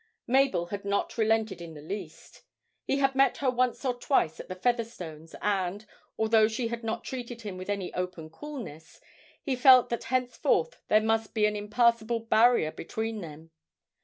[0.25, 2.41] Mabel had not relented in the least.
[2.85, 5.85] He had met her once or twice at the Featherstones' and,
[6.17, 8.99] although she had not treated him with any open coolness,
[9.43, 13.51] he felt that henceforth there must be an impassable barrier between them.